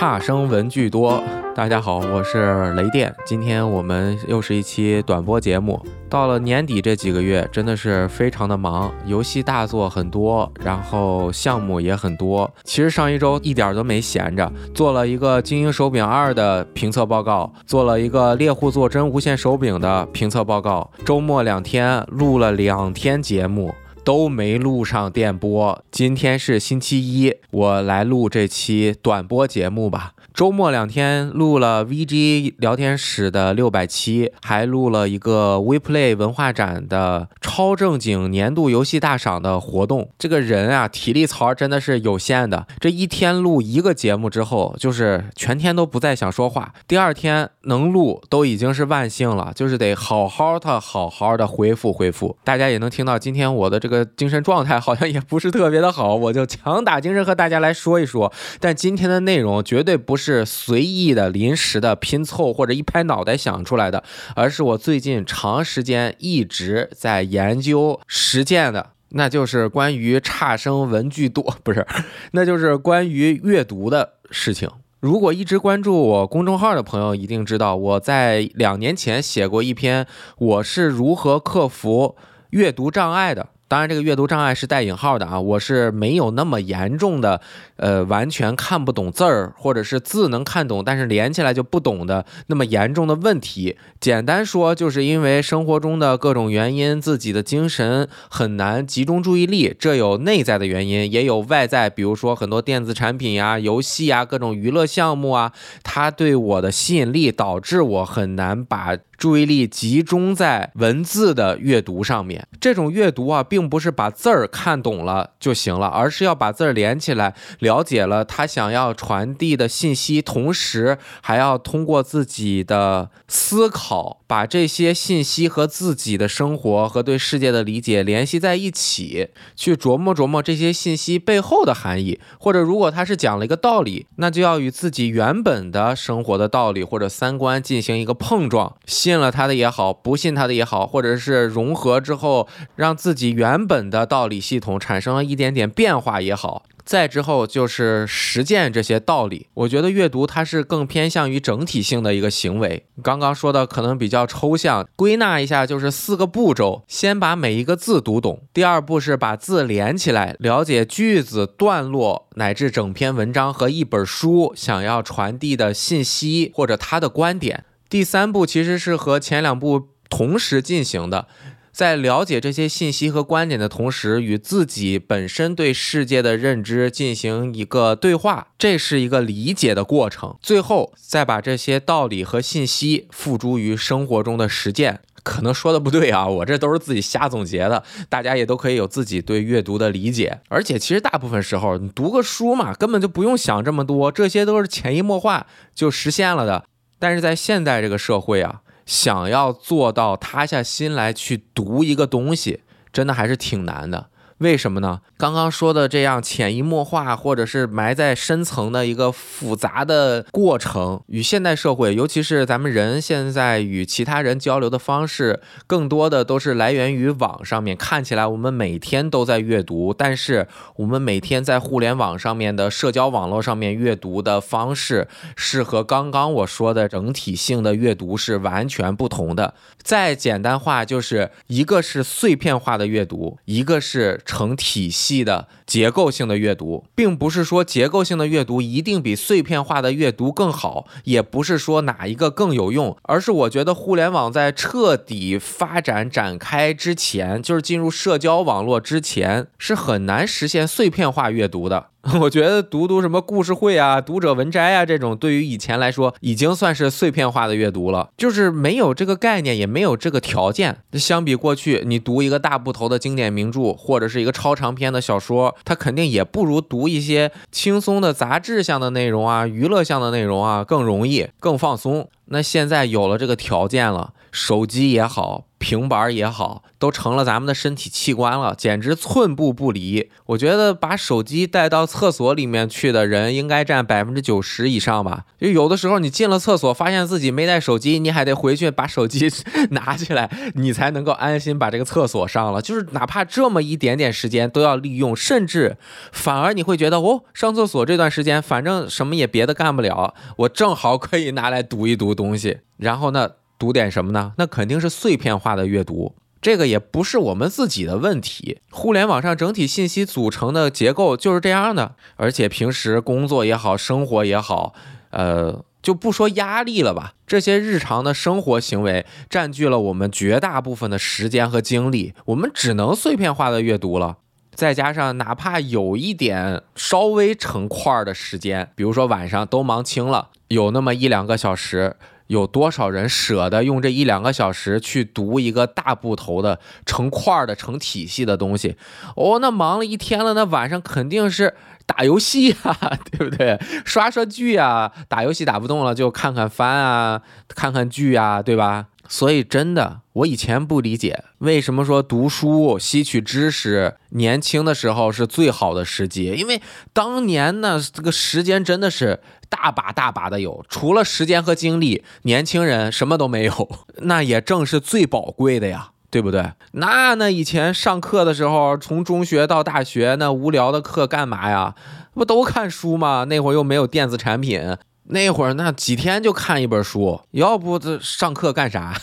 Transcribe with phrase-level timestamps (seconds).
[0.00, 1.22] 差生文具多，
[1.54, 3.14] 大家好，我是雷电。
[3.26, 5.78] 今天我们又是一期短播节目。
[6.08, 12.50] 到了年底这几个月，真的是非常的忙，游戏大作很多，然后项目也很多。
[12.64, 20.90] 其实上一周一点都没闲着，做了一个精英手柄二的评测报告，做了一个猎户座真无线手柄的评测报告。
[21.04, 23.70] 周末两天录了两天节目。
[24.04, 30.12] 都没录上电波，今天是星期一，我来录这期短播节目吧。
[30.32, 40.08] 周末两天录了 VG 聊天室的六百期，还录了一个 WePlay 文化展的超正经年度游戏大赏的活动。
[40.18, 42.66] 这个人啊，体力槽真的是有限的。
[42.78, 46.72] 这一天录一个节目之后，就是全天都不再想说话。
[46.86, 52.38] 第二天能录都已经是万幸了，就是得好好的、好好的恢复恢复。
[52.44, 58.32] 大家也能听到今天我的这个个精神状态好像也不是特别的好， 我就强打精神和大家来说一说。
[58.60, 60.20] 但今天的内容绝对不。
[60.20, 64.04] 是随意的、临时的拼凑或者一拍脑袋想出来的，
[64.36, 71.86] 而是我最近长时间一直在研究实践的，那就是关于差生文具多， 不是，
[72.32, 74.68] 那就是关于阅读的事情。
[75.00, 80.04] 如果一直关注我公众号的朋友，一定知道我在两年前写过一篇
[80.36, 82.14] 《我是如何克服
[82.50, 83.42] 阅读障碍的》。
[83.70, 87.40] 当然，这个阅读障碍是带引号的啊，我是没有那么严重的，
[87.76, 93.76] 呃，完全看不懂字儿，或者是字能看懂，但是连起来就不懂的那么严重的问题。
[94.00, 105.52] 简单说，就是因为生活中的各种原因，自己的精神很难集中注意力，这有内在的原因，也有外在，比如说很多电子产品呀、游戏啊、各种娱乐项目啊，
[105.84, 108.96] 它对我的吸引力导致我很难把。
[109.20, 132.18] 注意力集中在文字的阅读上面，这种阅读啊，并不是把字儿看懂了就行了，而是要把字儿连起来，了解了他想要传递的信息，同时还要通过自己的思考，把这些信息和自己的生活和对世界的理解联系在一起，去琢磨琢磨这些信息背后的含义。
[132.38, 138.76] 或者，如果他是讲了一个道理，那就要与自己原本的生活的道理或者三观进行一个碰撞。
[139.10, 149.48] 信了他的也好，不信他的也好，或者是融合之后，让自己原本的道理系统产生了一点点变化也好，再之后就是实践这些道理。
[149.54, 152.86] 我觉得阅读它是更偏向于整体性的一个行为。
[153.02, 167.64] 刚刚说的可能比较抽象，归纳一下就是四个步骤：先把每一个字读懂；第二步是把字连起来，了解句子、段落乃至整篇文章和一本书想要传递的信息或者他的观点。
[167.90, 171.26] 第三步其实是和前两步同时进行的，
[171.72, 180.36] 在了解这些信息和观点的同时，与自己本身对世界的认知进行一个对话，这是一个理解的过程。
[180.40, 185.00] 最后再把这些道理和信息付诸于生活中的实践。
[185.22, 190.40] 可能说的不对啊， 我这都是自己瞎总结的，大家也都可以有自己对阅读的理解。
[190.48, 196.64] 而且其实大部分时候，你读个书嘛，根本就不用想这么多，这些都是潜移默化就实现了的。
[197.00, 202.60] 但是在现在这个社会啊，想要做到塌下心来去读一个东西，
[202.92, 204.10] 真的还是挺难的。
[204.40, 205.00] 为什么呢？
[205.18, 217.76] 刚刚说的这样潜移默化，或者是埋在深层的一个复杂的过程，与现代社会，尤其是咱们人现在与其他人交流的方式，更多的都是来源于网上面。
[217.76, 229.52] 看起来我们每天都在阅读，但是我们每天在互联网上面的社交网络上面阅读的方式，是和刚刚我说的整体性的阅读是完全不同的。
[229.82, 234.18] 再简单化，就是一个是碎片化的阅读，一个是。
[234.30, 251.88] 成体系的结构性的阅读，并不是说结构性的阅读一定比碎片化的阅读更好，也不是说哪一个更有用，而是我觉得互联网在彻底发展展开之前，就是进入社交网络之前，是很难实现碎片化阅读的。
[252.18, 260.78] 我觉得读读什么故事会啊、读者文摘啊这种，对于以前来说已经算是碎片化的阅读了，就是没有这个概念，也没有这个条件。
[260.94, 272.08] 相比过去，你读一个大部头的经典名著，或者是一个超长篇的小说，它肯定也不如读一些轻松的杂志向的内容啊、娱乐向的内容啊更容易、更放松。
[272.32, 275.46] 那现在有了这个条件了，手机也好。
[275.60, 280.10] 平板儿也好，都成了咱们的身体器官了，简直寸步不离。
[280.24, 285.26] 我觉得把手机带到厕所里面去的人应该占百分之九十以上吧。
[285.38, 289.30] 就有的时候你进了厕所，发现自己没带手机，你还得回去把手机
[289.72, 292.62] 拿起来，你才能够安心把这个厕所上了。
[292.62, 295.76] 就是哪怕这么一点点时间都要利用，甚至
[296.10, 302.60] 反而你会觉得哦，上厕所这段时间反正什么也别的干不了，我正好可以拿来读一读东西。
[302.78, 303.32] 然后呢？
[303.60, 304.32] 读点什么呢？
[304.38, 308.58] 那肯定是碎片化的阅读，这个也不是我们自己的问题。
[308.70, 314.72] 互联网上整体信息组成的结构就是这样的，而且平时工作也好，生活也好，
[315.10, 324.16] 呃，就不说压力了吧，这些日常的生活行为占据了我们绝大部分的时间和精力，我们只能碎片化的阅读了。
[324.54, 331.96] 再加上哪怕有一点稍微成块的时间，比如说晚上都忙清了，有那么一两个小时。
[332.30, 338.76] 有多少人舍得用这一两个小时去读一个大部头的成块的成体系的东西？
[339.16, 341.56] 哦，那忙了一天了，那晚上肯定是
[341.96, 342.76] 打游戏啊，
[343.10, 343.58] 对不对？
[343.84, 348.86] 刷刷剧啊，打游戏打不动了就看看番啊，看看剧啊，对吧？
[349.08, 359.20] 所以真的，我以前不理解为什么说读书吸取知识，年轻的时候是最好的时机，因为当年呢，这个时间真的是。
[359.50, 363.68] 大把大把的有，除了时间和精力，年轻人什么都没有，
[364.02, 366.52] 那也正是最宝贵的呀，对不对？
[366.72, 371.74] 那那以前上课的时候，从中学到大学，那无聊的课干嘛呀？
[372.12, 373.24] 不都看书吗？
[373.24, 374.76] 那会儿又没有电子产品。
[375.10, 378.94] 那会儿那几天就看一本书，要不这上课干啥？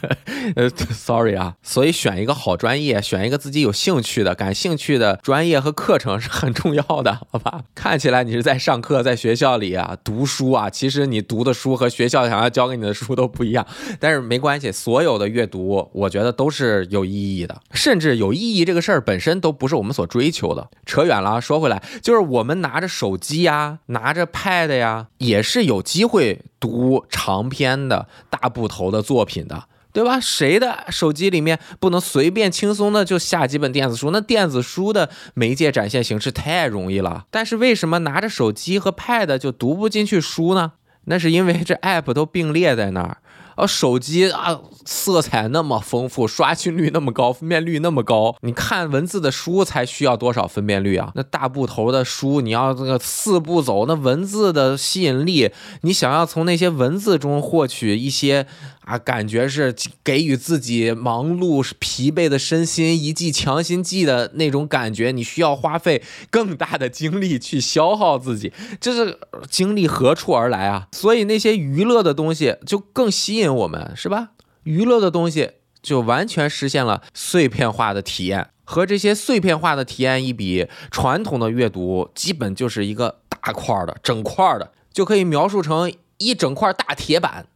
[0.56, 7.62] 呃，sorry 啊，所以选一个好专业，选一个自己有兴趣的、感兴趣的专业和课程是很重要的，好吧？
[7.74, 13.66] 看起来你是在上课，在学校里啊读书啊，其实你读的书和学校想要教给你的书都不一样。
[13.98, 20.68] 但是没关系，所有的阅读我觉得都是有意义的，甚至有意义这个事儿本身都不是我们所追求的。
[20.84, 25.53] 扯远了，说回来，就是我们拿着手机呀，拿着 pad 呀，也是。
[25.54, 30.18] 是有机会读长篇的大部头的作品的，对吧？
[30.18, 34.10] 谁的手机里面不能随便轻松的就下几本电子书？
[34.10, 37.26] 那电子书的媒介展现形式太容易了。
[37.30, 40.72] 但是为什么拿着手机和 Pad 就读不进去书呢？
[41.04, 43.18] 那是因为这 App 都并列在那儿。
[43.56, 51.12] 啊，手机啊，色彩那么丰富，刷新率那么高，分辨率那么高，你看文字的书才需要多少分辨率啊？
[51.14, 55.50] 那大部头的书，你要这个四步走，那文字的吸引力，
[55.82, 58.46] 你想要从那些文字中获取一些。
[58.84, 59.74] 啊，感觉是
[60.04, 69.18] 给予自己忙碌疲惫的身心一剂强心剂的那种感觉，你需要花费更大的精力去消耗自己，这是
[69.48, 70.86] 精力何处而来啊？
[70.92, 74.30] 所以那些娱乐的东西就更吸引我们，是吧？
[74.62, 75.52] 娱乐的东西
[75.82, 87.46] 就完全实现了碎片化的体验，和这些碎片化的体验一比，传统的阅读基本就是一个大块的、整块的，就可以描述成一整块大铁板。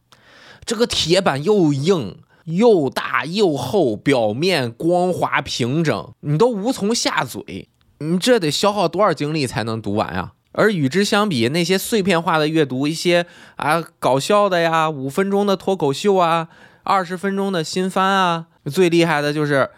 [0.65, 7.69] 这个铁板又硬又大又厚，表面光滑平整，你都无从下嘴。
[7.99, 10.33] 你这得消耗多少精力才能读完啊？
[10.51, 13.25] 而与之相比，那些碎片化的阅读，一些
[13.55, 16.49] 啊搞笑的呀，五分钟的脱口秀啊，
[16.83, 19.69] 二十分钟的新番啊，最厉害的就是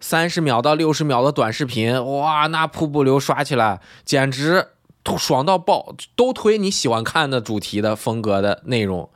[0.00, 4.68] 三十秒到六十秒的短视频，哇，那瀑布流刷起来，简直
[5.16, 9.08] 爽到爆，都推你喜欢看的主题的风格的内容。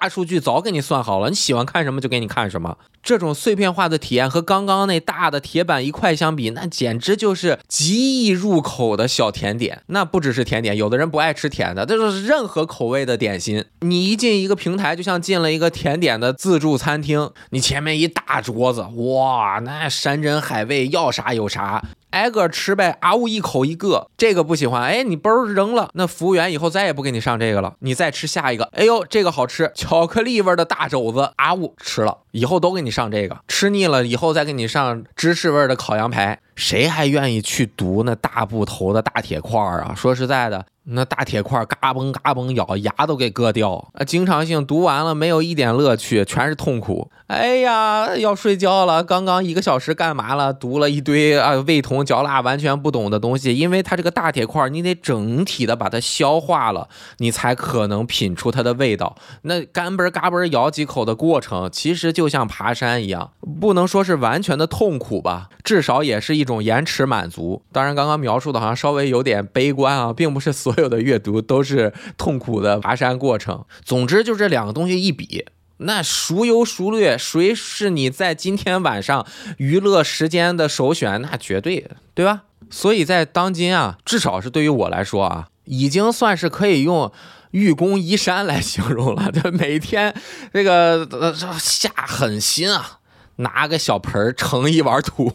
[0.00, 2.76] 大数据早给你算好了，你喜欢看什么就给你看什么。
[3.02, 9.82] 这种碎片化的体验和刚刚那大的铁板一块相比，那简直就是极易入口的小甜点。
[9.86, 13.64] 那不只是甜点，有的人不爱吃甜的，这就是任何口味的点心。
[13.80, 21.84] 你一进一个平台，就像进了一个甜点的自助餐厅，你前面一大桌子，哇，那山珍海味要啥有啥。
[22.12, 39.94] 挨个吃呗，啊呜一口一个，这个不喜欢，哎，你嘣扔了，那服务员以后再也不给你上这个了，你再吃下一个，哎呦，这个好吃，巧克力味的大肘子，啊呜吃了，以后都给你上这个，吃腻了以后再给你上芝士味的烤羊排，谁还愿意去读那大布头的大铁块儿啊？
[39.96, 40.64] 说实在的。
[40.84, 44.02] 那大铁块嘎嘣嘎嘣咬，牙都给割掉啊！
[44.04, 47.08] 经常性读完了，没有一点乐趣，全是痛苦。
[47.28, 50.52] 哎呀，要睡觉了，刚刚一个小时干嘛了？
[50.52, 53.56] 读了一堆啊，味同嚼蜡，完全不懂的东西。
[53.56, 59.14] 因为它这个大铁块，你得整体的把它消化了，你才可能品出它的味道。
[59.42, 67.62] 那干嘣嘎嘣咬几口的过程，其实就像爬山一样，不能说是完全的痛苦吧，至少也是一种延迟满足。
[67.70, 70.71] 当然，刚刚描述的好像稍微有点悲观啊，并不是所。
[70.72, 73.64] 所有的阅读都是痛苦的爬山过程。
[73.84, 75.44] 总之，就这两个东西一比，
[75.78, 79.26] 那孰优孰劣，谁是你在今天晚上
[79.58, 81.20] 娱乐时间的首选？
[81.20, 82.44] 那绝对，对吧？
[82.70, 87.12] 所以在当今啊，至少是对于我来说啊，已经算是可以用
[87.50, 89.30] 愚公移山来形容了。
[89.30, 90.14] 就每天
[90.54, 93.00] 这个呃下狠心啊，
[93.36, 95.30] 拿个小盆儿盛一碗土，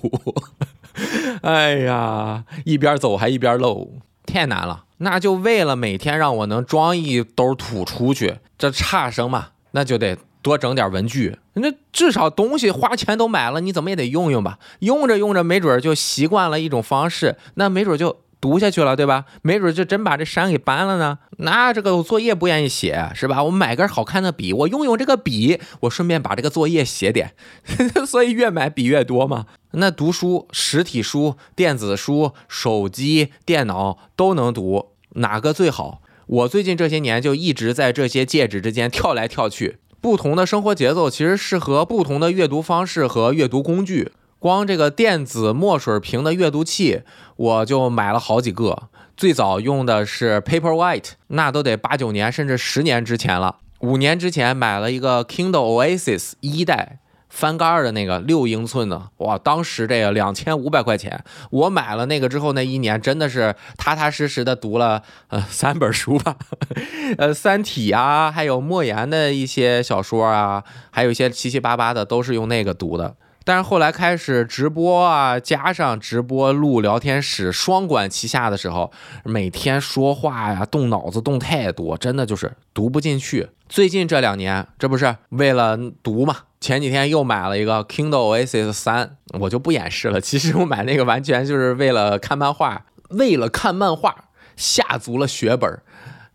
[1.42, 3.92] 哎呀，一边走还一边漏，
[4.26, 4.86] 太难了。
[4.98, 10.18] 那就为了每天让我能装一兜土出去，这差生嘛，那就得。
[10.40, 14.60] 多整点文具，那至少东西花钱都买了，你怎么也得用用吧？
[14.80, 19.26] 用着用着，没准就习惯了一种方式，那没准就读下去了，对吧？
[19.42, 21.20] 没准就真把这山给搬了呢。
[21.38, 23.44] 那这个作业不愿意写，是吧？
[23.44, 27.34] 我买根好看的笔，我用用这个笔，我顺便把这个作业写点。
[28.06, 29.46] 所以越买笔越多嘛。
[29.72, 36.02] 那读书，实体书、电子书、手机、电脑都能读，哪个最好？
[36.28, 39.78] 我最近这些年就一直在这些介质之间跳来跳去。
[40.00, 44.12] 不同的生活节奏其实适合不同的阅读方式和阅读工具。
[44.40, 47.02] 光这个电子墨水屏的阅读器，
[47.36, 48.90] 我就买了好几个。
[49.16, 53.58] 最早用的是 Paperwhite，那都得八九年甚至十年之前了。
[53.80, 57.00] 五年之前买了一个 Kindle Oasis 一代。
[57.30, 59.38] 翻盖的那个六英寸的，哇！
[59.38, 66.38] 当时这个两千五百块钱，我买了那个之后，那一年真的是踏踏实实的读了呃 三本书吧，
[67.20, 73.16] 呃《三体》啊，还有莫言的一些小说啊，还有一些七七八八的，都是用那个读的。
[73.48, 78.92] 但是后来开始直播啊，加上直播录聊天室双管齐下的时候，
[79.24, 83.48] 每天说话呀，动脑子动太多，真的就是读不进去。
[83.70, 86.36] 最近这两年，这不是为了读嘛？
[86.60, 90.20] 前几天又买了一个 Kindle Oasis 三，我就不演示了。
[90.20, 94.26] 其实我买那个完全就是为了看漫画，为了看漫画
[94.58, 95.82] 下足了血本。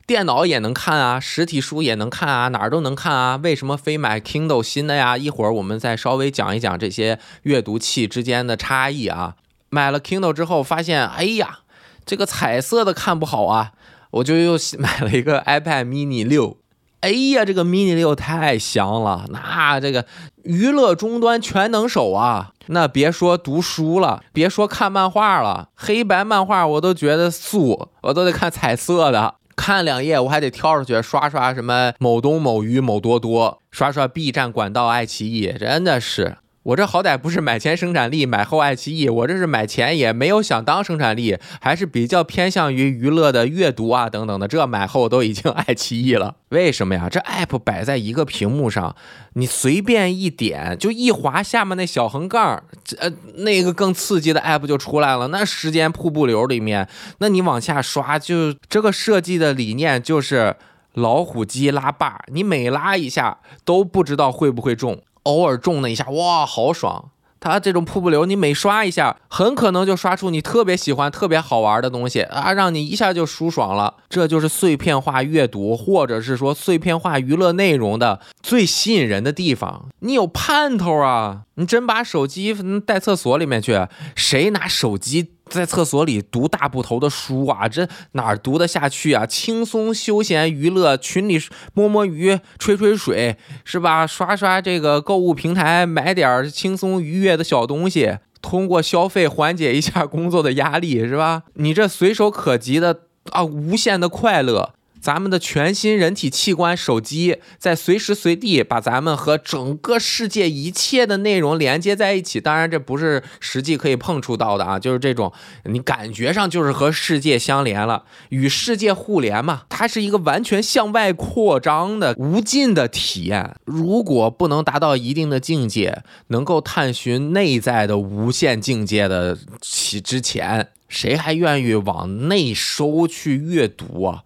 [0.06, 3.36] 电脑也能看啊，实体书也能看啊，哪儿都能看啊。
[3.42, 5.16] 为什么非买 Kindle 新的呀？
[5.16, 9.36] 一会儿我们再稍微讲一讲这些阅读器之间的差异啊。
[9.70, 11.60] 买了 Kindle 之后发现，哎呀，
[12.04, 13.72] 这个彩色的看不好啊，
[14.10, 16.58] 我就又买了一个 iPad Mini 六。
[17.00, 20.04] 哎呀，这个 Mini 六太香了，那这个
[20.44, 29.34] 娱乐终端全能手啊，那别说读书了，别说看漫画了，黑白漫画我都觉得素，我都得看彩色的。
[29.56, 36.36] 看两页，我还得跳出去刷刷什么某东某鱼某多多，刷刷 B 站管道爱奇艺，真的是。
[36.64, 44.46] 我这好歹不是买前生产力，买后爱奇艺，我这是买前也没有想当生产力，还是比较偏向于娱乐的阅读啊等等的。
[44.46, 47.08] 这买后都已经 爱奇艺了，为什么呀？
[47.10, 48.94] 这 app 摆在一个屏幕上，
[49.32, 52.62] 你随便一点就一划下面那小横杠，
[52.98, 55.26] 呃，那个更刺激的 app 就出来了。
[55.28, 56.88] 那时间瀑布流里面，
[57.18, 60.54] 那你往下刷，就这个设计的理念就是
[60.94, 65.00] 老虎机拉把，你每拉一下都不知道会不会中。
[65.24, 67.10] 偶尔中那一下，哇，好爽！
[67.38, 73.94] 它这种瀑布流，你每刷一下，很可能就刷出你特别喜欢、特别好玩的东西啊，让你一下就舒爽了。
[74.08, 79.88] 这就是碎片化阅读，或者是说碎片化娱乐内容的最吸引人的地方。
[79.98, 81.42] 你有盼头啊！
[81.54, 82.54] 你真把手机
[82.86, 85.32] 带厕所里面去，谁拿手机？
[85.52, 89.26] 在厕所里读大部头的书啊，这哪儿读得下去啊？
[89.26, 91.40] 轻松休闲娱乐，群里
[91.74, 94.06] 摸摸鱼、吹吹水，是吧？
[94.06, 101.42] 刷刷这个购物平台，买点轻松愉悦的小东西，通过消费缓解一下工作的压力，是吧？
[101.54, 104.74] 你这随手可及的啊，无限的快乐。
[105.02, 112.40] 咱们的全新人体器官手机，在随时随地把咱们和整个世界一切的内容连接在一起。
[112.40, 115.32] 当然，这不是实际可以碰触到的啊，就是这种
[115.64, 119.62] 你感觉上就是和世界相连了，与世界互联嘛。
[119.68, 123.56] 它是一个完全向外扩张的无尽的体验。
[123.64, 134.22] 如果不能达到一定的境界，能够探寻内在的无限境界的起之前，谁还愿意往内收去阅读啊？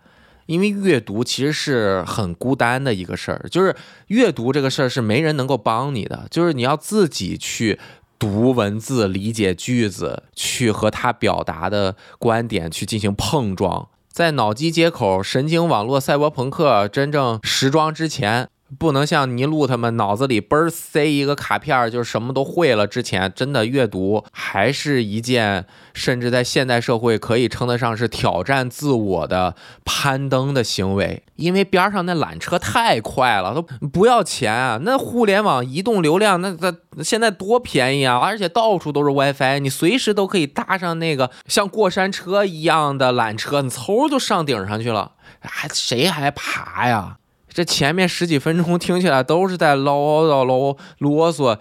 [0.46, 3.76] 因为阅读其实是很孤单的一个事儿，就是
[4.06, 7.78] 阅读这个事儿是没人能够帮你的，就是你要自己去
[8.18, 13.88] 读文字、理解句子，去和他表达的观点去进行碰撞。
[14.10, 22.86] 在脑机接口、神经网络、赛博朋克真正时装之前，不能像尼禄他们脑子里嘣儿塞一个卡片儿，就什么都会了。
[22.86, 29.54] 之前真的阅读还是一件，甚至在现代社会可以称得上是挑战自我的
[29.84, 31.22] 攀登的行为。
[31.36, 34.80] 因为边上那缆车太快了，都不要钱啊！
[34.82, 38.16] 那互联网移动流量，那那现在多便宜啊！
[38.16, 45.12] 而且到处都是 WiFi，你随时都可以搭上那个像过山车一样的缆车，你嗖就上顶上去了。
[45.40, 47.18] 还谁还爬呀？
[47.56, 51.58] 这前面十几分钟听起来都是在唠叨唠啰嗦。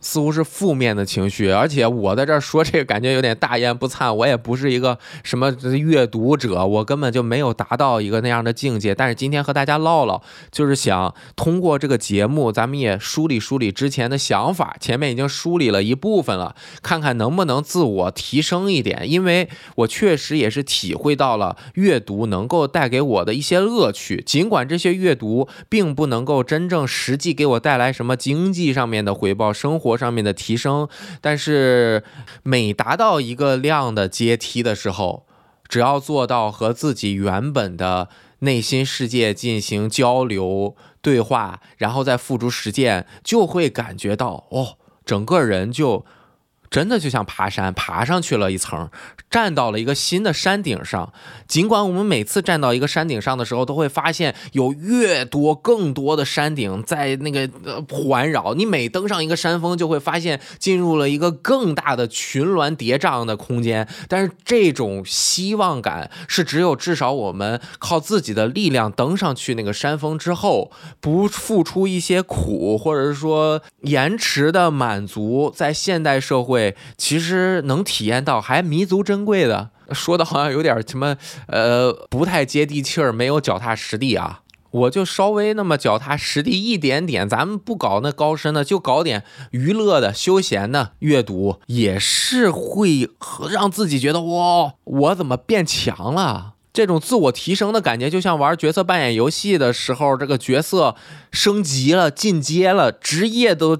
[0.00, 4.12] 似乎是负面的情绪，而且我在这儿说这个感觉有点大言不惭。
[4.12, 8.94] 我也不是一个什么阅读者，我根本就没有达到一个那样的境界。
[8.94, 10.22] 但是今天和大家唠唠，
[10.52, 14.76] 就是想通过这个节目，咱们也梳理梳理之前的想法。
[14.78, 19.10] 前面已经梳理了一部分了，看看能不能自我提升一点。
[19.10, 29.85] 因为我确实也是体会到了阅读能够带给我的一些乐趣，尽管这些阅读并不能够真正实际给我带来什么经济上面的回报，生活。
[29.86, 30.88] 活上面的提升，
[31.20, 32.02] 但是
[32.42, 35.26] 每达到一个量的阶梯的时候，
[35.68, 38.08] 只要做到和自己原本的
[38.40, 46.04] 内心世界进行交流对话，然后再付诸实践，就会感觉到哦，整个人就。
[46.70, 48.90] 真的就像爬山，爬上去了一层，
[49.30, 51.12] 站到了一个新的山顶上。
[51.46, 58.54] 尽管我们每次站到一个山顶上的时候，都会发现有越多、更多的山顶在那个呃环绕。
[58.54, 63.86] 你每登上一个山峰，就会发现进入了一个更大的群峦叠嶂的空间。
[64.08, 76.55] 但是这种希望感是只有至少我们靠自己的力量登上去那个山峰之后，不付出一些苦，或者是说延迟的满足，在现代社会。
[76.56, 84.40] 对，其实能体验到还弥足珍贵的，说的好像有点什么，呃，不太接地气儿，没有脚踏实地啊。
[84.70, 93.10] 我就稍微那么脚踏实地一点点，咱们不搞那高深的，就搞点娱乐的、休闲的阅读，也是会
[93.50, 96.54] 让自己觉得哇，我怎么变强了？
[96.76, 100.94] 这种自我提升的感觉，就像玩角色扮演游戏的时候，这个角色
[101.32, 103.74] 升级了、进阶了，职业都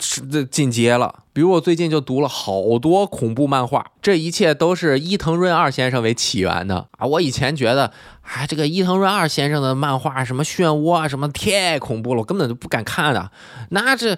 [0.51, 1.25] 进阶了。
[1.35, 7.07] 比如我最近就读了好多恐怖漫画，这一切都是伊藤润二先生为起源的啊！
[7.07, 13.31] 我以前觉得，哎，这个伊藤润二先生的漫画什么漩涡啊，什么太恐怖了，我根本就不敢看的。
[13.69, 14.17] 那这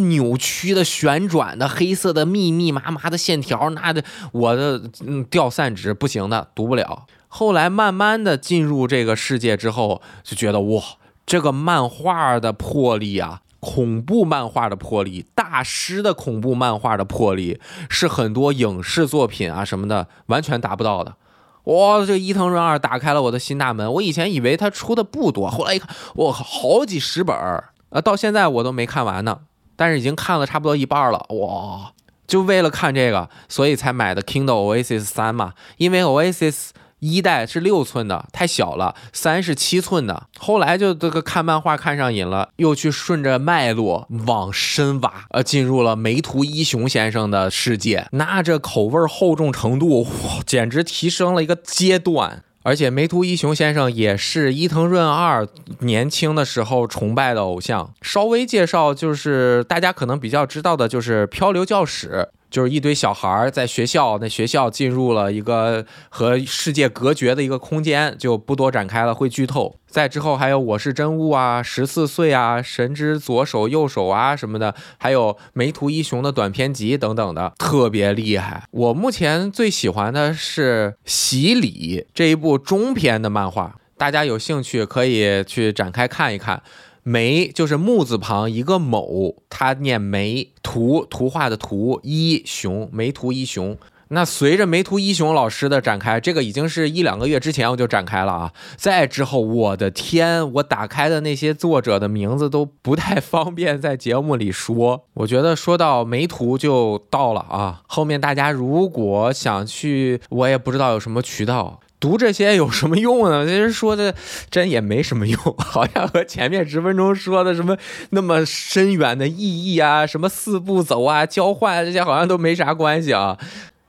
[0.00, 4.02] 扭曲的、旋转的、黑色的、密密麻麻的线条，那的
[4.32, 7.04] 我的嗯掉散值不行的，读不了。
[7.36, 10.80] 后来慢慢的进入这个世界之后，就觉得哇，
[11.26, 17.58] 这个漫画的魄力啊，恐怖漫画的魄力，大师的恐怖漫画的魄力，
[17.90, 21.16] 是很多影视作品啊什么的完全达不到的。
[21.64, 23.92] 哇，这伊藤润二打开了我的新大门。
[23.94, 29.40] 我以前以为他出的不多，后来一看，我靠，好几十本儿啊，到现在我都没看完呢，
[29.74, 31.26] 但是已经看了差不多一半了。
[31.30, 31.90] 哇，
[32.28, 36.68] 就为了看这个，所以才买的 Kindle Oasis 三嘛，因为 Oasis。
[37.04, 40.26] 一代是六寸的，太小了；三是七寸的。
[40.38, 48.06] 后来就这个看漫画看上瘾了，又去顺着脉络往深挖，呃，进入了梅图一雄先生的世界。
[48.12, 50.06] 那这口味厚重程度，
[50.46, 52.42] 简直提升了一个阶段。
[52.62, 55.46] 而且梅图一雄先生也是伊藤润二
[55.80, 57.92] 年轻的时候崇拜的偶像。
[58.00, 62.26] 稍微介绍，就是大家可能比较知道的，就是《漂流教室》。
[62.54, 69.74] 就是一堆小孩儿在学校，那学校进入了一个和世界隔绝的一个空间，就不多展开了，会剧透。
[69.88, 78.62] 在之后还有《我是真悟》啊，《十四岁》啊，《神之左手右手》啊什么的，还有梅图一雄的短篇集等等的，特别厉害。
[78.70, 86.62] 我目前最喜欢的是《洗礼》这一部中篇的漫画，大家有兴趣可以去展开看一看。
[87.04, 93.76] 梅就是木字旁一个某，他念梅图图画的图一雄梅图一雄。
[94.08, 98.52] 那随着梅图一雄老师的展开，这个已经是一两个月之前我就展开了啊。
[98.76, 105.04] 再之后，我的天，我打开的那些作者的名字都不太方便在节目里说。
[105.14, 107.82] 我觉得说到梅图就到了啊。
[107.86, 111.80] 后面大家如果想去，我也不知道有什么渠道。
[112.04, 113.46] 读这些有什么用呢？
[113.48, 114.14] 其实说的
[114.50, 117.74] 真也没什么用， 好像和前面十分钟说的什么
[118.10, 123.38] 那么深远的意义啊，什么四步走啊、交换这些好像都没啥关系啊。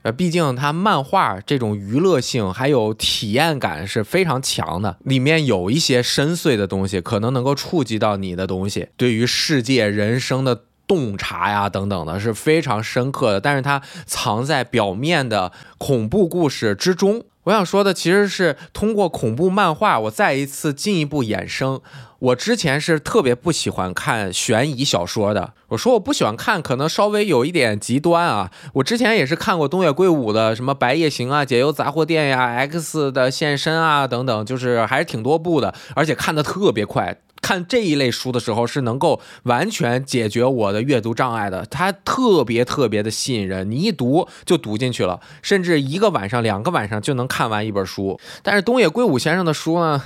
[0.00, 13.40] 呃，毕竟它漫画这种娱乐性还有体验感是非常强的，里面有一些深邃的东西，可能能够触及到你的东西，对于世界、人生的洞察呀等等的是非常深刻的。
[13.42, 17.26] 但是它藏在表面的恐怖故事之中。
[17.46, 21.80] 我想说的其实是通过恐怖漫画，我再一次进一步衍生。
[22.18, 25.52] 我之前是特别不喜欢看悬疑小说的。
[25.68, 28.50] 我说我不喜欢看，可能稍微有一点极端啊。
[28.74, 37.16] 我之前也是看过东野圭吾的什么《白夜行》啊、《解忧杂货店》呀、《X 的现身》啊等等，就是还是挺多部的，而且看的特别快。
[37.46, 48.18] 看这一类书的时候是能够完全解决我的阅读障碍的，它特别特别的吸引人，你一读就读进去了，甚至一个晚上、两个晚上就能看完一本书。
[48.42, 50.02] 但是东野圭吾先生的书呢，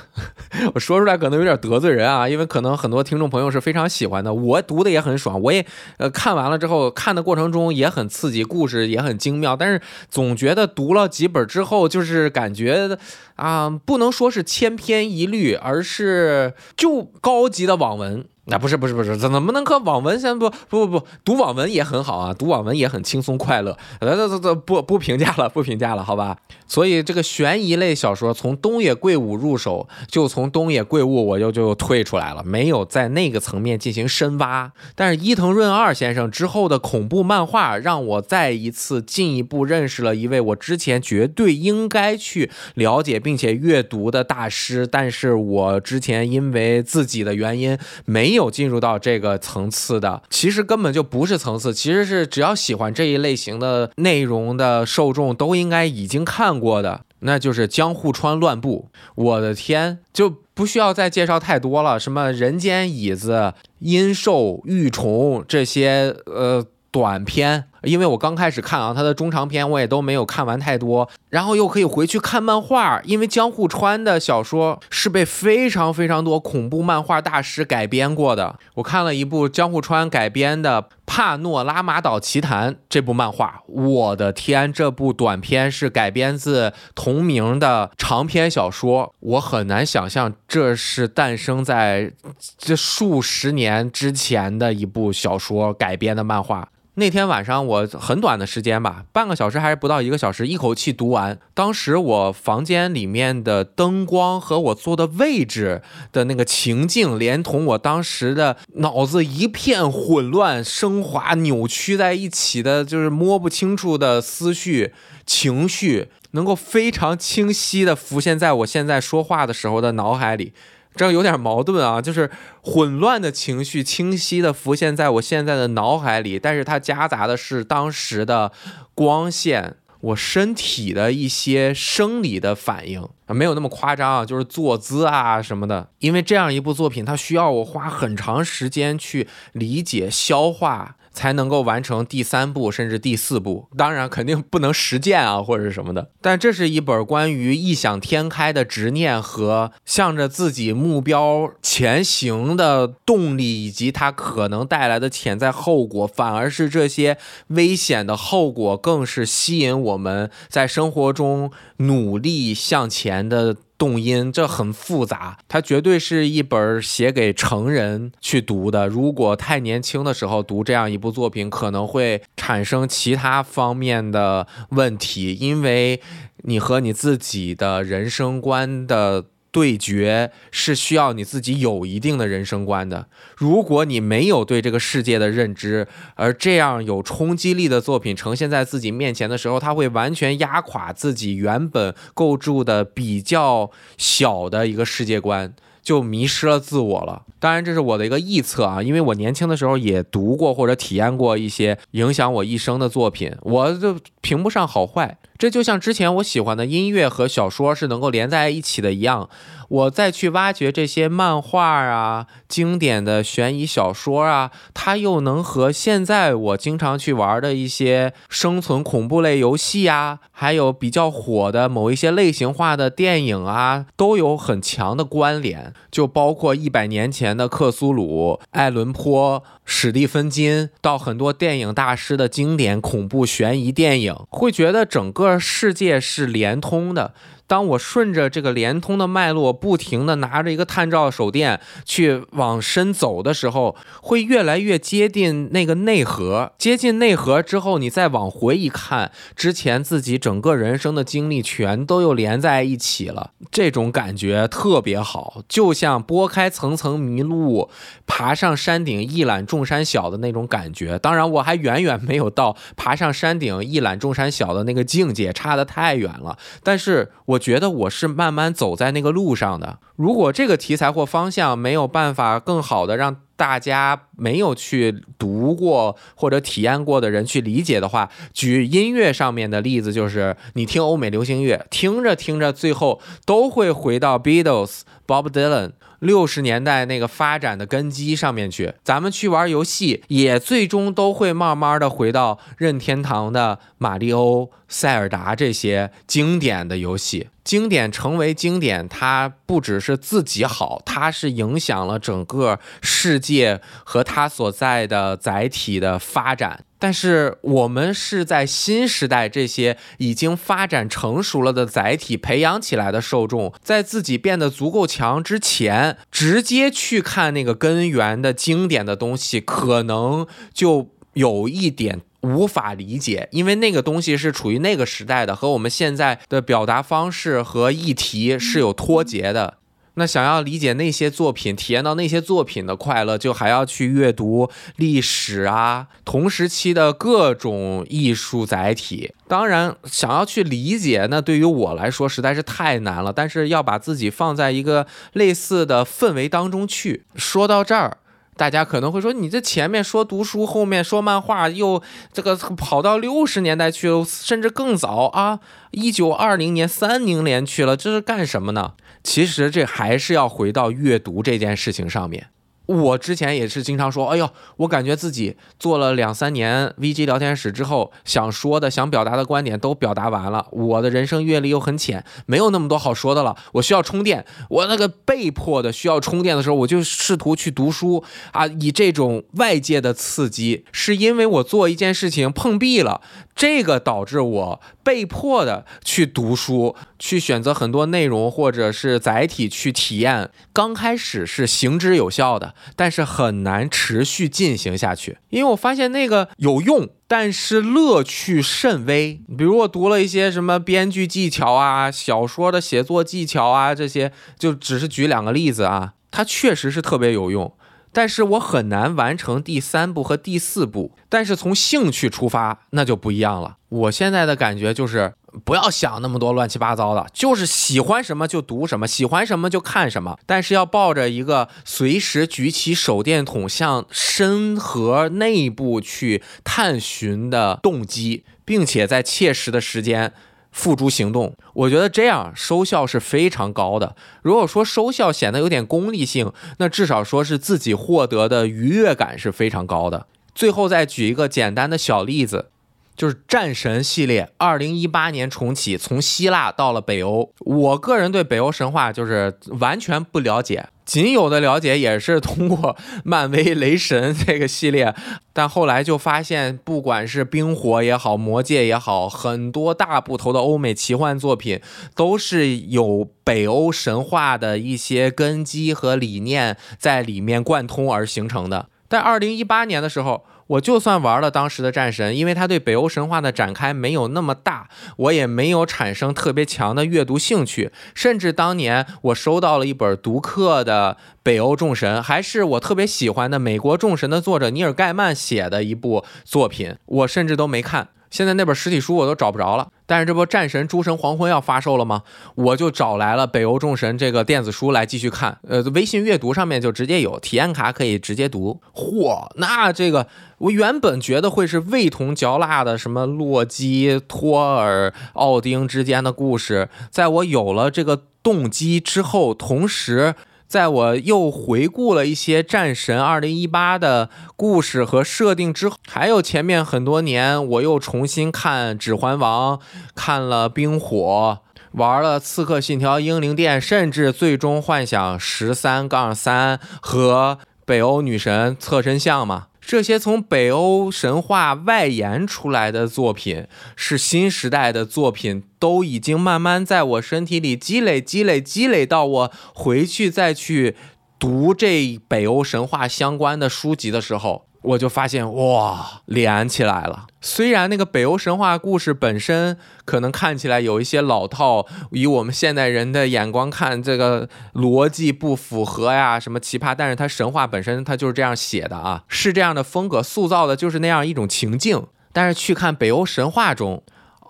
[0.74, 5.64] 我 说出来可能有点得罪人啊，因为可能很多听众朋友是非常喜欢的，我读的也很爽，我也
[5.96, 12.98] 呃看完了之后，看的过程中也很刺激，故事也很精妙，但是总觉得读了几本之后，就是感觉。
[13.37, 18.27] 啊，不能说是千篇一律，而是就高高级的网文。
[18.51, 23.79] 那不是不是不是，怎怎么能和网文先不不不不读网文也很好啊，读网文也很轻松快乐。
[24.01, 26.37] 这这这不不评价了，不评价了，好吧。
[26.67, 34.73] 所以这个悬疑类小说从东野圭吾入手，就从东野圭吾我就就退出来了，没有在那个层面进行深挖。
[34.97, 48.39] 但是伊藤润二先生之后的恐怖漫画，让我再一次进一步认识了一位我之前绝对应该去了解并且阅读的大师，但是我之前因为自己的原因没有。
[48.40, 58.88] 有进入到这个层次的，其实根本就不是层次，其实是只要喜欢这一类型的内容的受众都应该已经看过的，那就是江户川乱步。
[59.14, 67.66] 我的天，就不需要再介绍太多了，什么人间椅子、阴兽、玉虫这些呃短片。
[67.83, 78.59] 因为我刚开始看啊，他的中长篇我也都没有看完太多，然后又可以回去看漫画，因为江户川的小说是被非常非常多恐怖漫画大师改编过的。
[78.75, 92.12] 我看了一部江户川改编的《帕诺拉马岛奇谭》这部漫画，我的天，这部短片是改编自同名的长篇小说，我很难想象这是诞生在
[92.59, 96.69] 这数十年之前的一部小说改编的漫画。
[97.01, 101.39] 那天晚上我很短的时间吧，半个小时还是不到一个小时，一口气读完。
[101.55, 105.81] 当时我房间里面的灯光和我坐的位置
[106.13, 114.93] 的那个情境，连同我当时的脑子一片混乱、升华、扭曲在一起的，就是摸不清楚的思绪、
[115.25, 120.53] 情绪，能够非常清晰的浮现在我现在说话的时候的脑海里。
[121.01, 128.53] 这有点矛盾啊，就是混乱的情绪清晰的浮现在我现在的脑海里，但是它夹杂的是当时的
[128.95, 135.89] 光线，我身体的一些生理的反应啊，没有那么夸张啊，就是坐姿啊什么的。
[136.01, 140.97] 因为这样一部作品，它需要我花很长时间去理解、消化。
[141.12, 146.11] 才能够完成第三部甚至第四部，当然肯定不能实践啊或者是什么的。
[146.20, 156.07] 但这是一本关于异想天开的执念和向着自己目标前行的动力，以及它可能带来的潜在后果。
[156.07, 157.18] 反而是这些
[157.49, 163.57] 危险的后果，更是吸引我们在生活中努力向前的。
[163.81, 168.87] 动因这很复杂，它绝对是一本写给成人去读的。
[168.87, 176.03] 如果太年轻的时候读这样一部作品，可能会产生其他方面的问题，因为
[176.43, 179.25] 你和你自己的人生观的。
[179.51, 183.07] 对决是需要你自己有一定的人生观的。
[183.37, 195.55] 如果你没有对这个世界的认知，而这样有冲击力的作品呈现在自己面前的时候，它会完全压垮自己原本构筑的比较小的一个世界观。
[195.83, 197.23] 就迷失了自我了。
[197.39, 205.17] 当然，这是我的一个臆测啊，因为我年轻的时候也读过或者体验过一些影响我一生的作品，我就评不上好坏。
[205.40, 209.31] 这就像之前我喜欢的音乐和小说是能够连在一起的一样。
[209.70, 225.72] 我再去挖掘这些漫画啊、经典的悬疑小说啊，它又能和现在我经常去玩的一些生存恐怖类游戏啊，还有比较火的某一些类型化的电影啊，都有很强的关联。
[225.90, 237.14] 就包括一百年前的克苏鲁、艾伦坡、史蒂芬金，到很多电影大师的经典恐怖悬疑电影，会觉得整个世界是连通的。
[237.51, 246.53] 当我顺着这个联通的脉络，不停的拿着一个探照手电去往深走的时候，会越来越接近那个内核。
[246.57, 253.33] 接近内核之后，你再往回一看，之前自己整个人生的经历全都又连在一起了。
[253.51, 257.69] 这种感觉特别好，就像拨开层层迷雾，
[258.07, 260.97] 爬上山顶一览众山小的那种感觉。
[261.01, 266.39] 当然，我还远远没有到爬上山顶一览众山小的那个境界，差得太远了。
[266.63, 269.81] 但是，我觉得我是慢慢走在那个路上的。
[269.96, 285.72] 如果这个题材或方向没有办法更好的让大家没有去读过或者体验过的人去理解的话，举音乐上面的例子，就是你听欧美流行乐，听着听着，最后都会回到 Beatles、Bob Dylan。
[286.01, 297.29] 六十年代那个发展的根基上面去，咱们去玩游戏，也最终都会慢慢的回到任天堂的马里欧、塞尔达这些经典的游戏。
[297.45, 306.65] 经典成为经典，它不只是自己好，它是影响了整个世界和它所在的载体的发展。
[306.81, 329.59] 但是我们是在新时代这些已经发展成熟了的载体培养起来的受众，在自己变得足够强之前，直接去看那个根源的经典的东西，可能就有一点无法理解，因为那个东西是处于那个时代的，和我们现在的表达方式和议题是有脱节的。
[329.94, 339.12] 那想要理解那些作品，体验到那些作品的快乐，就还要去阅读历史啊，同时期的各种艺术载体。
[339.29, 343.12] 当然，想要去理解，那对于我来说实在是太难了。
[343.12, 347.05] 但是要把自己放在一个类似的氛围当中去。
[347.16, 347.98] 说到这儿。
[348.37, 355.40] 大家可能会说，你这前面说读书，后面说漫画，又这个跑到六十年代去了，甚至更早啊，
[355.73, 358.73] 一九二零年、三零年去了，这是干什么呢？
[359.05, 362.29] 其实这还是要回到阅读这件事情上面。
[362.70, 370.46] 我之前也是经常说，哎呦，我感觉自己做了两三年 VG 聊天室之后，想说的、想表达的观点都表达完了。
[370.52, 373.37] 我的人生阅历又很浅，没有那么多好说的了。
[373.54, 383.00] 我需要充电，我那个被迫的需要充电的时候，我就试图去读书啊，以这种外界的刺激，是因为我做一件事情碰壁了。
[383.40, 390.31] 这个导致我被迫的去读书，去选择很多内容或者是载体去体验。
[390.53, 399.22] 刚开始是行之有效的，但是很难持续进行下去，因为我发现那个有用，但是乐趣甚微。
[399.38, 407.50] 比如我读了一些什么编剧技巧啊、小说的写作技巧啊，这些就只是举两个例子啊，它确实是特别有用。
[407.92, 410.92] 但是我很难完成第三步和第四步。
[411.09, 413.57] 但是从兴趣出发，那就不一样了。
[413.68, 415.12] 我现在的感觉就是，
[415.44, 420.18] 不要想那么多乱七八糟的，就是喜欢什么就读什么，喜欢什么就看什么。
[420.26, 430.12] 但是要抱着一个随时举起手电筒向深河内部去探寻的动机，并且在切实的时间。
[430.53, 433.95] 付诸行动，我觉得这样收效是非常高的。
[434.23, 440.07] 如果说收效显得有点功利性，那至少说是自己获得的愉悦感是非常高的。
[440.35, 442.51] 最后再举一个简单的小例子。
[442.97, 447.33] 就是战神系列，二零一八年重启，从希腊到了北欧。
[447.39, 454.92] 我个人对北欧神话就是完全不了解，仅有的了解也是通过漫威雷神这个系列。
[455.33, 461.61] 但后来就发现，不管是冰火也好，魔戒也好，很多大部头的欧美奇幻作品
[461.94, 468.68] 都是有北欧神话的一些根基和理念在里面贯通而形成的。
[468.88, 470.24] 在二零一八年的时候。
[470.51, 477.71] 我就算玩了当时的战神，因为他对北欧神话的展开没有那么大，我也没有产生特别强的阅读兴趣。
[477.95, 487.89] 甚至当年我收到了一本读客的北欧众神，还是我特别喜欢的美国众神的作者尼尔盖曼写的一部作品，我甚至都没看。
[488.11, 492.05] 现在那本实体书我都找不着了，但是这不《战神：诸神黄昏》要发售了吗？
[492.37, 495.40] 我就找来了《北欧众神》这个电子书来继续看。
[495.48, 498.61] 呃，微信阅读上面就直接有体验卡可以直接读。
[498.72, 500.07] 嚯，那这个
[500.38, 510.14] 我原本觉得会是味同嚼蜡的，什么洛基、托尔、奥丁之间的故事，在我有了这个动机之后，同时。
[510.51, 519.59] 在我又回顾了一些战神二零一八的故事和设定之后，还有前面很多年，我又重新看《指环王》，
[519.95, 521.39] 看了《冰火》，
[521.79, 529.47] 玩了《刺客信条：英灵殿》，甚至《最终幻想十三杠三》和《北欧女神侧身像》嘛。
[529.70, 540.74] 这些从北欧神话外延出来的作品，是新时代的作品，都已经慢慢在我身体里积累、积累、积累，到我回去再去
[541.20, 544.50] 读这北欧神话相关的书籍的时候。
[544.62, 547.07] 我就发现哇，连起来了。
[547.23, 561.87] 虽然那个北欧神话故事本身可能看起来有一些老套，以我们现代人的眼光看，这个逻辑不符合呀，什么奇葩，但是它神话本身它就是这样写的啊，是这样的风格塑造的，就是那样一种情境。
[562.12, 563.83] 但是去看北欧神话中，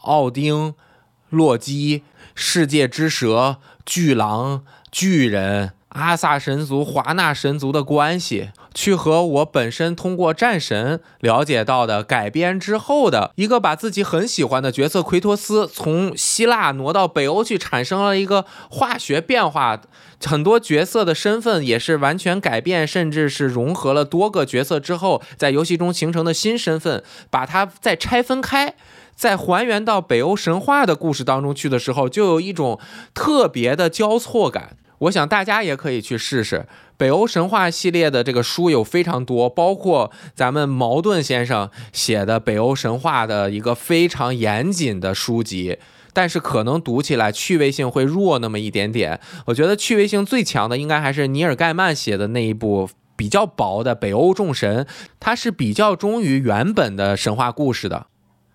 [0.02, 0.74] 奥丁、
[1.28, 2.02] 洛基、
[2.34, 5.72] 世界之蛇、巨狼、巨人。
[5.90, 19.80] 阿萨神族、华纳神族的关系，去和我本身通过战神了解到的改编之后的一个把自己很喜欢的角色奎托斯从希腊挪到北欧去，产生了一个化学变化，
[20.24, 28.74] 很多角色的身份也是完全改变，甚至是融合了多个角色之后，在游戏中形成的新身份，把它再拆分开，
[29.16, 32.78] 再还原到北欧神话的故事当中去的时候，就有一种
[33.12, 34.76] 特别的交错感。
[35.00, 45.78] 我想大家也可以去试试北欧神话系列的这个书有非常多，包括咱们茅盾先生写的北欧神话的一个非常严谨的书籍，
[46.12, 49.18] 但是可能读起来趣味性会弱那么一点点。
[49.46, 54.84] 我觉得趣味性最强的应该还是尼尔盖曼写的那一部比较薄的《北欧众神》，
[55.18, 58.08] 它是比较忠于原本的神话故事的。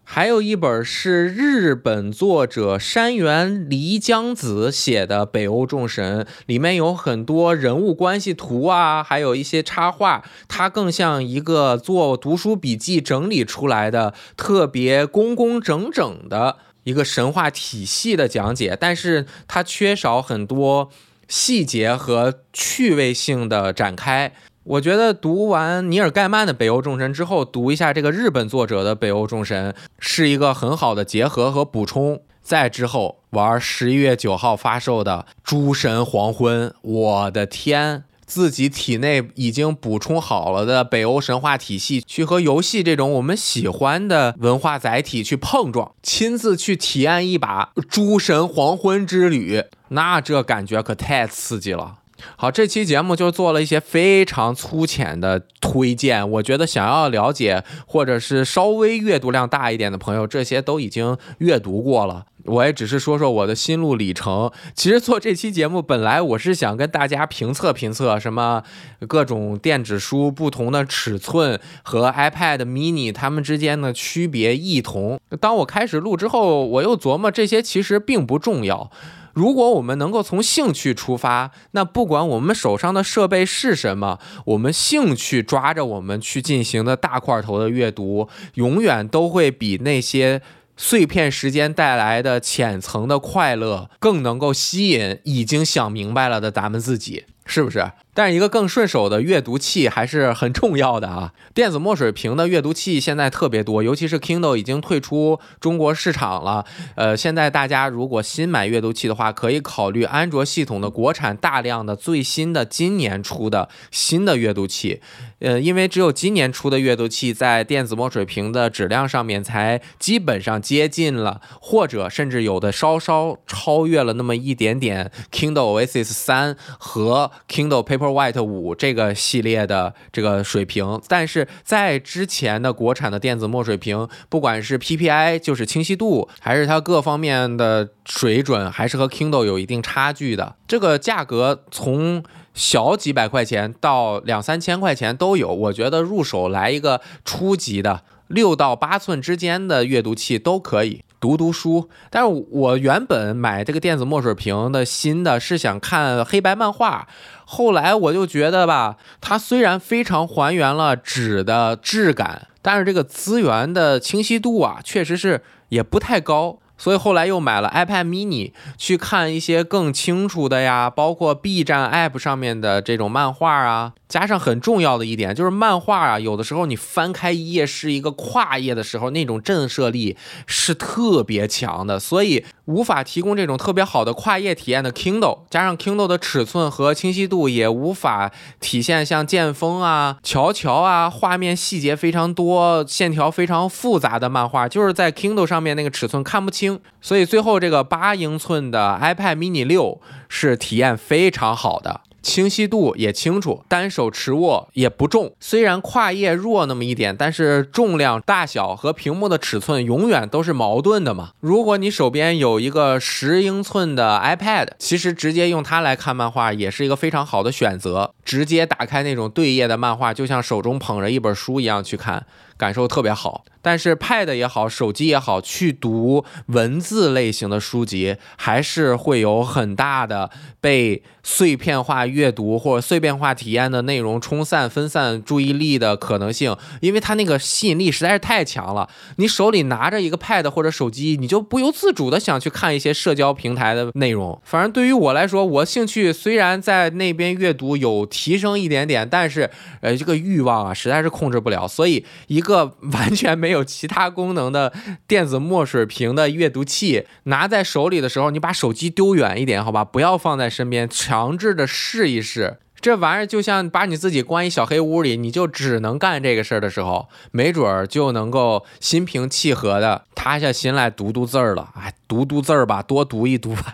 [0.07, 20.91] 还有一本是日本作者山原梨江子写的《北欧众神》，里面有很多人物关系图啊，还有一些插画，它更像一个做读书笔记整理出来的特别工工整整的一个神话体系的讲解，但是它缺少很多
[21.27, 24.31] 细节和趣味性的展开。
[24.65, 32.19] 我觉得读完尼尔盖曼的《北欧众神》之后，读一下这个日本作者的《北欧众神》，是一个很好的结合和补充。
[32.41, 51.99] 再之后玩十一月九号发售的《诸神黄昏》，我的天，自己体内已经补充好了的北欧神话体系，去和游戏这种我们喜欢的文化载体去碰撞，亲自去体验一把《诸神黄昏》之旅，那这感觉可太刺激了。
[52.38, 56.30] 好，这期节目就做了一些非常粗浅的推荐。
[56.32, 62.25] 我觉得想要了解或者是稍微阅读量大一点的朋友，这些都已经阅读过了。
[62.45, 64.51] 我也只是说说我的心路历程。
[64.75, 68.63] 其实做这期节目，本来我是想跟大家评测评测什么
[69.08, 75.19] 各种电子书不同的尺寸和 iPad mini 它们之间的区别异同。
[75.41, 78.91] 当我开始录之后，我又琢磨这些其实并不重要。
[79.35, 90.41] 如果我们能够从兴趣出发，那不管我们手上的设备是什么，我们兴趣抓着我们去进行的大块头的阅读，永远都会比那些
[90.77, 97.25] 碎片时间带来的浅层的快乐更能够吸引已经想明白了的咱们自己。
[97.47, 97.91] 是不是？
[98.15, 101.34] 但是一个更顺手的阅读器还是很重要的啊！
[101.54, 106.65] 电子墨水屏的阅读器现在特别多，尤其是 Kindle 已经退出中国市场了。
[106.95, 115.01] 呃，现在大家如果新买阅读器的话，可以考虑安卓系统的国产大量的最新的今年出的新的阅读器。
[115.39, 127.32] 呃，因为只有今年出的阅读器在电子墨水屏的质量上面才基本上接近了，或者甚至有的稍稍超越了那么一点点 Kindle Oasis 三和。
[127.47, 140.55] Kindle Paper White 五这个系列的这个水平，但是在之前的国产的电子墨水屏，不管是 PPI 就是清晰度，还是它各方面的水准，还是和 Kindle 有一定差距的。
[140.67, 151.04] 这个价格从小几百块钱到两三千块钱都有，我觉得入手来一个初级的六到八寸之间的阅读器都可以。
[151.19, 157.08] 读读书，但是我原本买这个电子墨水屏的新的是想看黑白漫画，
[157.45, 166.60] 后来我就觉得吧，它虽然非常还原了纸的质感，但是这个资源的清晰度啊，确实是也不太高。
[166.78, 173.93] 所以后来又买了 iPad mini 去看一些更清楚的呀，包括 B 站 App 上面的这种漫画啊。
[174.15, 180.15] 加上很重要的一点就是漫画啊，有的时候你翻开一页是一个跨页的时候，那种震慑力
[180.47, 199.99] 是特别强的，所以无法提供这种特别好的跨页体验的 Kindle，加上 Kindle 的尺寸和清晰度也无法体现像剑锋啊、乔乔啊，画面细节非常多、线条非常复杂的漫画，就是在 Kindle 上面那个尺寸看不清，所以最后这个八英寸的 iPad mini 六
[200.30, 201.99] 是体验非常好的。
[202.25, 205.35] 清晰度也清楚，单手持握也不重。
[205.39, 211.33] 虽然跨页弱那么一点，但是重量、大小和屏幕的尺寸永远都是矛盾的嘛。
[211.39, 218.11] 如果你手边有一个十英寸的 iPad，其实直接用它来看漫画也是一个非常好的选择。
[218.23, 222.25] 直接打开那种对页的漫画，就像手中捧着一本书一样去看。
[222.57, 230.29] 感受特别好，但是 Pad 也好，手机也好，去读文字类型的书籍，还是会有很大的
[230.61, 238.87] 被碎片化阅读或者碎片化体验的内容冲散、分散注意力的可能性，因为它那个吸引力实在是太强了。
[239.17, 244.41] 你手里拿着一个 Pad 或者手机，你就不由自主的想去看一些社交平台的内容。
[244.45, 249.49] 反正对于我来说，我兴趣虽然在那边阅读有提升一点点，但是
[249.81, 252.44] 呃，这个欲望啊，实在是控制不了，所以一。
[252.45, 254.72] 个完全没有其他功能的
[255.07, 262.59] 电子墨水屏的阅读器， 拿在手里的时候，你把手机丢远一点，好吧，不要放在身边，强制的试一试。
[262.82, 271.72] 这玩意儿就像把你自己关一小黑屋里，你就只能干这个事儿的时候，没准儿就能够心平气和的塌下心来读读字儿了。
[271.76, 273.74] 哎，读读字儿吧，多读一读吧。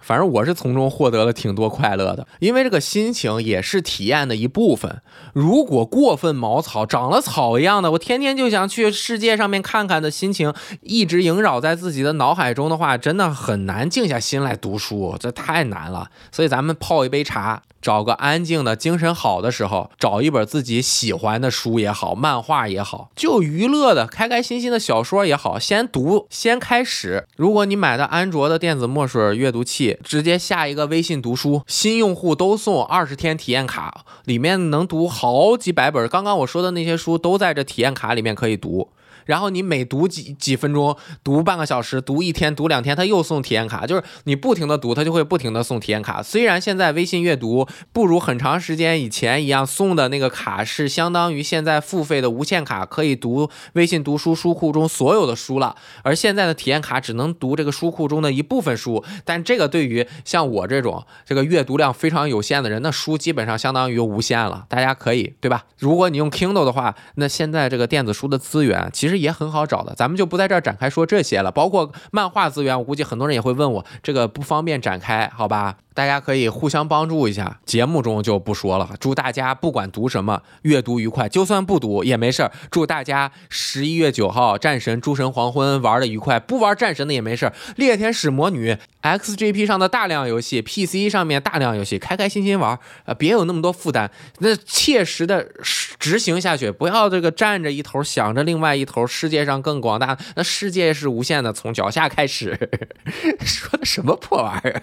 [0.00, 5.00] 反正我是从中获得了挺多快乐的，因为这个心情也是体验的一部分。
[5.32, 16.10] 如果过分毛草，长了草一样的，我天天就想去世界上面看看的心情，一直萦绕在自己的脑海中的话，真的很难静下心来读书，这太难了。
[16.32, 17.62] 所以咱们泡一杯茶。
[17.80, 27.26] 找个安静的、精神好的时候，找一本自己喜欢的书也好，漫画也好，就娱乐的、开开心心的小说也好，先读，先开始。
[27.38, 36.08] 如果你买的安卓的电子墨水阅读器，直接下一个微信读书，新用户都送二十天体验卡，里面能读好几百本。
[36.08, 38.88] 刚刚我说的那些书都在这体验卡里面可以读。
[39.26, 46.22] 然后你每读几几分钟，读半个小时，读一天，读两天，他又送体验卡，就是你不停的读，他就会不停的送体验卡。
[46.22, 59.04] 虽然现在微信阅读不如很长时间以前一样送的那个卡是相当于现在付费的无限卡，可以读微信读书书库中所有的书了，而现在的体验卡只能读这个书库中的一部分书。
[59.26, 64.64] 但这个对于像我这种这个阅读量非常有限的人，那书基本上相当于无限了。
[64.70, 65.66] 大家可以对吧？
[65.78, 69.10] 如果你用 Kindle 的话，那现在这个电子书的资源其实。
[69.10, 71.50] 其实也很好找的，咱们就不在这儿展开说这些了。
[71.50, 75.76] 包括漫画资源，我估计很多人也会问我，这个不方便展开，好吧？
[75.92, 78.88] 大家可以互相帮助一下，节目中就不说了。
[79.00, 82.52] 祝大家不管读什么，阅读愉快，就算不读也没事儿。
[82.70, 87.52] 祝大家十一月九号战神诸神黄昏玩的愉快，不玩战神的也没事儿。
[87.76, 99.06] 猎天使魔女 XGP 上的大量游戏，PC 上面大量游戏，开开心心玩，呃，别有那么多负担，那切实的是执行下去，不要这个站着一头想着另外一头。
[99.06, 102.58] 世界上更广大，那世界是无限的，从脚下开始。
[103.44, 104.82] 说的什么破玩意儿？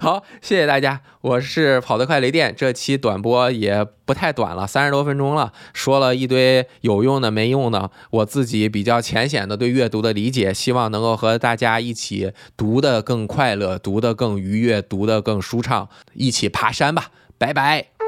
[0.00, 0.22] 好。
[0.42, 2.54] 谢谢大家，我是跑得快雷电。
[2.54, 17.99] 这期短播也不太短了，三十多分钟了，说了一堆有用的、没用的，我自己比较浅显的对阅读的理解，希望能够和大家一起读得更快乐，读得更愉悦，读得更舒畅，一起爬山吧，拜拜。